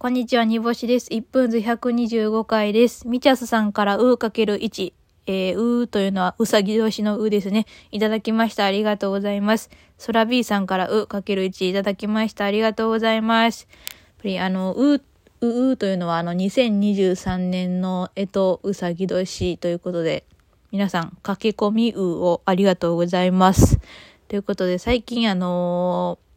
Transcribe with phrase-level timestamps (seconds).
[0.00, 1.10] こんにちは、煮干しです。
[1.10, 3.08] 1分図125回です。
[3.08, 4.92] みちゃすさんからうーかける1。
[5.26, 7.66] えー、うーというのはうさぎ年のうですね。
[7.90, 8.64] いただきました。
[8.64, 9.70] ありがとうございます。
[9.98, 12.44] そら B さんからうかける1いただきました。
[12.44, 13.66] ありがとうございます。
[13.70, 15.02] やっぱりあの、うー、
[15.40, 20.22] う、うというのはあの、2023年のえとうさぎ年ということで、
[20.70, 23.80] 皆さん、駆け込みうをありがとうございます。
[24.28, 26.28] ということで、最近あのー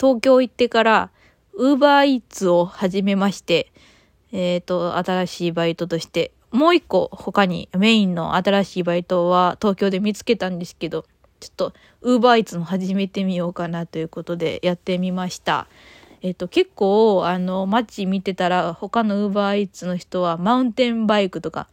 [0.00, 1.10] 東京行ってから、
[1.54, 3.72] ウーバーイーツを始めまして、
[4.32, 11.04] えっ、と、新しいバイトとして、もう一個他にメインの新しいバイトは東京で見つけたんですけど、
[11.38, 11.72] ちょっと
[12.02, 15.66] ウーバーイーツも始めてみようかなということでやってみました。
[16.22, 21.68] えっ、と、結構、あの、街見てたら他のウーバーイーツの人はマウンテンバイクとか、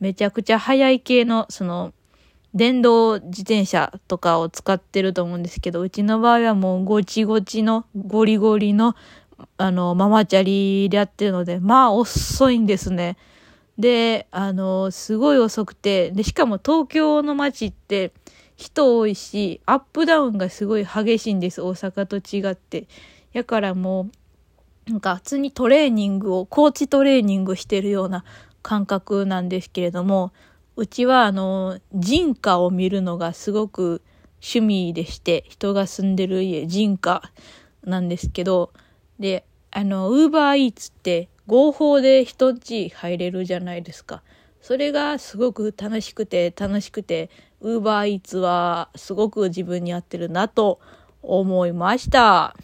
[0.00, 1.92] めちゃくちゃ速い系の、その、
[2.54, 8.94] 電動自転車とかを使ってると思うんですけど、うちの場合はもうゴチゴチのゴリゴリの
[9.56, 13.16] あのママチャリでやってるので、まあ遅いんですね。
[13.78, 18.12] で、あの、すごい遅くて、で、しかも東京の街って
[18.56, 22.86] 人多いし、アップダウンがすごい激しいんです、大阪と違って。
[23.32, 24.10] やからも
[24.86, 28.24] う、なんか普通にトレーニングを、コーチトレーニングしてるような
[28.62, 30.32] 感覚なんですけれども、
[30.76, 34.02] うちはあの、人家を見るのがすごく
[34.42, 37.22] 趣味でして、人が住んでる家、人家
[37.84, 38.72] なんですけど、
[39.22, 44.22] で、あの、ウーバーイーツって合法で人んち入れるじゃないですか。
[44.60, 50.80] それがすごく楽しくて楽しくて、ウーバーイーツはすごく自分に合ってるなと
[51.22, 52.56] 思いました。